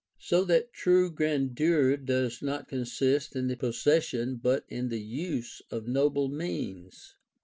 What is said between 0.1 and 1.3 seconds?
5. So that true